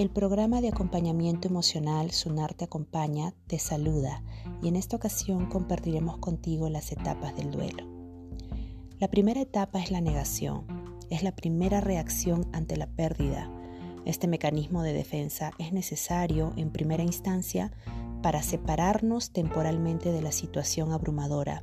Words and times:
El 0.00 0.08
programa 0.08 0.62
de 0.62 0.68
acompañamiento 0.68 1.46
emocional 1.46 2.10
Sunar 2.10 2.54
te 2.54 2.64
acompaña 2.64 3.34
te 3.48 3.58
saluda 3.58 4.22
y 4.62 4.68
en 4.68 4.76
esta 4.76 4.96
ocasión 4.96 5.44
compartiremos 5.44 6.16
contigo 6.16 6.70
las 6.70 6.90
etapas 6.90 7.36
del 7.36 7.50
duelo. 7.50 7.84
La 8.98 9.08
primera 9.08 9.42
etapa 9.42 9.78
es 9.78 9.90
la 9.90 10.00
negación, 10.00 10.64
es 11.10 11.22
la 11.22 11.32
primera 11.32 11.82
reacción 11.82 12.46
ante 12.54 12.78
la 12.78 12.86
pérdida. 12.86 13.50
Este 14.06 14.26
mecanismo 14.26 14.82
de 14.82 14.94
defensa 14.94 15.50
es 15.58 15.74
necesario 15.74 16.54
en 16.56 16.70
primera 16.70 17.02
instancia 17.02 17.70
para 18.22 18.42
separarnos 18.42 19.32
temporalmente 19.32 20.12
de 20.12 20.22
la 20.22 20.32
situación 20.32 20.92
abrumadora. 20.92 21.62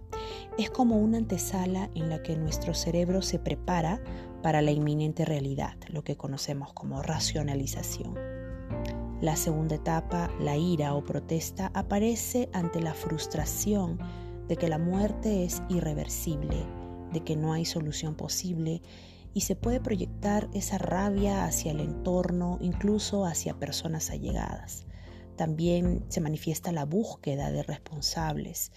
Es 0.59 0.69
como 0.69 0.97
una 0.97 1.17
antesala 1.17 1.89
en 1.95 2.09
la 2.09 2.21
que 2.21 2.35
nuestro 2.35 2.75
cerebro 2.75 3.23
se 3.23 3.39
prepara 3.39 3.99
para 4.47 4.61
la 4.61 4.71
inminente 4.71 5.25
realidad, 5.25 5.75
lo 5.89 6.05
que 6.05 6.15
conocemos 6.15 6.71
como 6.71 7.01
racionalización. 7.01 8.15
La 9.19 9.35
segunda 9.35 9.75
etapa, 9.75 10.31
la 10.39 10.55
ira 10.55 10.93
o 10.93 11.03
protesta, 11.03 11.69
aparece 11.73 12.47
ante 12.53 12.79
la 12.79 12.93
frustración 12.93 13.99
de 14.47 14.55
que 14.55 14.69
la 14.69 14.77
muerte 14.77 15.43
es 15.43 15.61
irreversible, 15.67 16.65
de 17.11 17.25
que 17.25 17.35
no 17.35 17.51
hay 17.51 17.65
solución 17.65 18.15
posible 18.15 18.81
y 19.33 19.41
se 19.41 19.57
puede 19.57 19.81
proyectar 19.81 20.47
esa 20.53 20.77
rabia 20.77 21.43
hacia 21.43 21.73
el 21.73 21.81
entorno, 21.81 22.57
incluso 22.61 23.25
hacia 23.25 23.59
personas 23.59 24.11
allegadas. 24.11 24.85
También 25.35 26.05
se 26.07 26.21
manifiesta 26.21 26.71
la 26.71 26.85
búsqueda 26.85 27.51
de 27.51 27.63
responsables. 27.63 28.71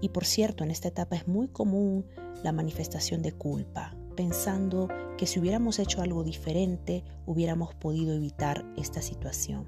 Y 0.00 0.08
por 0.08 0.24
cierto, 0.24 0.64
en 0.64 0.70
esta 0.70 0.88
etapa 0.88 1.16
es 1.16 1.28
muy 1.28 1.48
común 1.48 2.06
la 2.42 2.52
manifestación 2.52 3.20
de 3.20 3.32
culpa, 3.32 3.94
pensando 4.14 4.88
que 5.18 5.26
si 5.26 5.38
hubiéramos 5.40 5.78
hecho 5.78 6.02
algo 6.02 6.24
diferente, 6.24 7.04
hubiéramos 7.26 7.74
podido 7.74 8.14
evitar 8.14 8.64
esta 8.76 9.02
situación. 9.02 9.66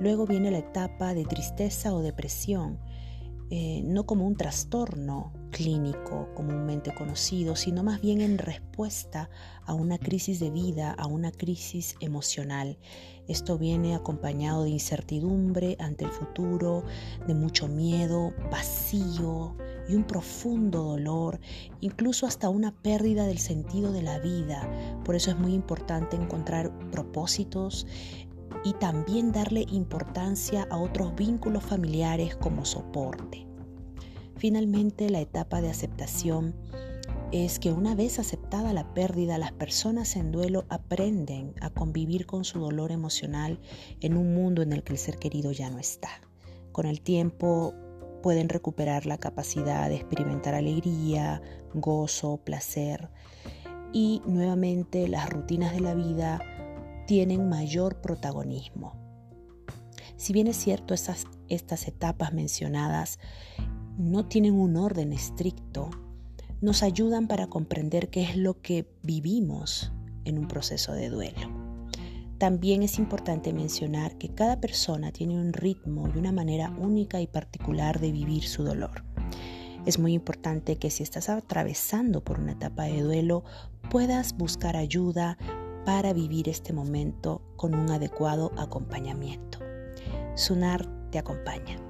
Luego 0.00 0.26
viene 0.26 0.50
la 0.50 0.58
etapa 0.58 1.14
de 1.14 1.24
tristeza 1.24 1.92
o 1.92 2.02
depresión, 2.02 2.78
eh, 3.50 3.82
no 3.84 4.04
como 4.04 4.26
un 4.26 4.36
trastorno 4.36 5.32
clínico 5.50 6.28
comúnmente 6.34 6.94
conocido, 6.94 7.56
sino 7.56 7.82
más 7.82 8.00
bien 8.00 8.20
en 8.20 8.38
respuesta 8.38 9.30
a 9.64 9.72
una 9.72 9.98
crisis 9.98 10.38
de 10.38 10.50
vida, 10.50 10.92
a 10.92 11.06
una 11.06 11.32
crisis 11.32 11.96
emocional. 12.00 12.78
Esto 13.26 13.58
viene 13.58 13.94
acompañado 13.94 14.64
de 14.64 14.70
incertidumbre 14.70 15.76
ante 15.80 16.04
el 16.04 16.10
futuro, 16.10 16.84
de 17.26 17.34
mucho 17.34 17.68
miedo, 17.68 18.32
vacío 18.50 19.56
y 19.88 19.94
un 19.94 20.04
profundo 20.04 20.82
dolor, 20.82 21.40
incluso 21.80 22.26
hasta 22.26 22.48
una 22.48 22.72
pérdida 22.72 23.26
del 23.26 23.38
sentido 23.38 23.92
de 23.92 24.02
la 24.02 24.18
vida. 24.18 24.68
Por 25.04 25.14
eso 25.14 25.30
es 25.30 25.38
muy 25.38 25.54
importante 25.54 26.16
encontrar 26.16 26.70
propósitos, 26.90 27.86
y 28.64 28.72
también 28.74 29.32
darle 29.32 29.64
importancia 29.70 30.66
a 30.70 30.78
otros 30.78 31.14
vínculos 31.14 31.64
familiares 31.64 32.36
como 32.36 32.64
soporte. 32.64 33.46
Finalmente, 34.36 35.10
la 35.10 35.20
etapa 35.20 35.60
de 35.60 35.70
aceptación 35.70 36.54
es 37.32 37.58
que 37.58 37.72
una 37.72 37.94
vez 37.94 38.18
aceptada 38.18 38.72
la 38.72 38.94
pérdida, 38.94 39.36
las 39.36 39.52
personas 39.52 40.16
en 40.16 40.32
duelo 40.32 40.64
aprenden 40.70 41.54
a 41.60 41.70
convivir 41.70 42.26
con 42.26 42.44
su 42.44 42.58
dolor 42.58 42.90
emocional 42.90 43.60
en 44.00 44.16
un 44.16 44.34
mundo 44.34 44.62
en 44.62 44.72
el 44.72 44.82
que 44.82 44.94
el 44.94 44.98
ser 44.98 45.18
querido 45.18 45.52
ya 45.52 45.70
no 45.70 45.78
está. 45.78 46.08
Con 46.72 46.86
el 46.86 47.00
tiempo 47.00 47.74
pueden 48.22 48.48
recuperar 48.48 49.06
la 49.06 49.18
capacidad 49.18 49.88
de 49.88 49.96
experimentar 49.96 50.54
alegría, 50.54 51.40
gozo, 51.74 52.38
placer 52.38 53.08
y 53.92 54.22
nuevamente 54.26 55.08
las 55.08 55.28
rutinas 55.30 55.72
de 55.72 55.80
la 55.80 55.94
vida 55.94 56.40
tienen 57.06 57.48
mayor 57.48 58.00
protagonismo. 58.00 58.94
Si 60.16 60.32
bien 60.32 60.46
es 60.46 60.56
cierto, 60.56 60.94
esas, 60.94 61.26
estas 61.48 61.86
etapas 61.88 62.32
mencionadas 62.32 63.18
no 63.96 64.26
tienen 64.26 64.54
un 64.54 64.76
orden 64.76 65.12
estricto, 65.12 65.90
nos 66.60 66.82
ayudan 66.82 67.28
para 67.28 67.46
comprender 67.46 68.10
qué 68.10 68.22
es 68.22 68.36
lo 68.36 68.60
que 68.60 68.90
vivimos 69.02 69.92
en 70.24 70.38
un 70.38 70.48
proceso 70.48 70.92
de 70.92 71.08
duelo. 71.08 71.67
También 72.38 72.84
es 72.84 72.98
importante 72.98 73.52
mencionar 73.52 74.16
que 74.16 74.28
cada 74.28 74.60
persona 74.60 75.10
tiene 75.10 75.34
un 75.34 75.52
ritmo 75.52 76.08
y 76.08 76.18
una 76.18 76.30
manera 76.30 76.70
única 76.78 77.20
y 77.20 77.26
particular 77.26 77.98
de 77.98 78.12
vivir 78.12 78.44
su 78.44 78.62
dolor. 78.62 79.04
Es 79.86 79.98
muy 79.98 80.12
importante 80.12 80.76
que 80.76 80.90
si 80.90 81.02
estás 81.02 81.28
atravesando 81.28 82.22
por 82.22 82.38
una 82.38 82.52
etapa 82.52 82.84
de 82.84 83.02
duelo, 83.02 83.42
puedas 83.90 84.36
buscar 84.36 84.76
ayuda 84.76 85.36
para 85.84 86.12
vivir 86.12 86.48
este 86.48 86.72
momento 86.72 87.42
con 87.56 87.74
un 87.74 87.90
adecuado 87.90 88.52
acompañamiento. 88.56 89.58
Sunar 90.34 90.86
te 91.10 91.18
acompaña. 91.18 91.87